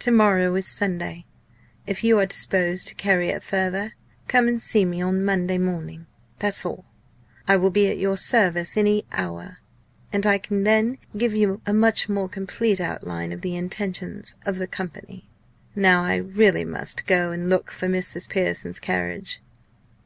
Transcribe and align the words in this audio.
To 0.00 0.10
morrow 0.10 0.54
is 0.56 0.68
Sunday. 0.68 1.24
If 1.86 2.04
you 2.04 2.18
are 2.18 2.26
disposed 2.26 2.88
to 2.88 2.94
carry 2.94 3.30
it 3.30 3.42
further, 3.42 3.94
come 4.28 4.48
and 4.48 4.60
see 4.60 4.84
me 4.84 5.02
Monday 5.02 5.56
morning 5.56 6.06
that's 6.38 6.66
all. 6.66 6.84
I 7.48 7.56
will 7.56 7.70
be 7.70 7.88
at 7.88 7.96
your 7.96 8.18
service 8.18 8.76
at 8.76 8.80
any 8.80 9.06
hour, 9.12 9.60
and 10.12 10.26
I 10.26 10.36
can 10.36 10.64
then 10.64 10.98
give 11.16 11.32
you 11.34 11.62
a 11.64 11.72
much 11.72 12.06
more 12.06 12.28
complete 12.28 12.82
outline 12.82 13.32
of 13.32 13.40
the 13.40 13.56
intentions 13.56 14.36
of 14.44 14.58
the 14.58 14.66
Company. 14.66 15.26
Now 15.74 16.04
I 16.04 16.16
really 16.16 16.66
must 16.66 17.06
go 17.06 17.32
and 17.32 17.48
look 17.48 17.70
for 17.70 17.88
Mrs. 17.88 18.28
Pearson's 18.28 18.78
carriage." 18.78 19.40